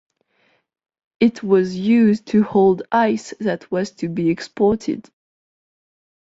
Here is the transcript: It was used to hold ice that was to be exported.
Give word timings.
It 1.19 1.43
was 1.43 1.77
used 1.77 2.25
to 2.29 2.41
hold 2.41 2.81
ice 2.91 3.35
that 3.39 3.69
was 3.69 3.91
to 3.97 4.09
be 4.09 4.29
exported. 4.31 5.07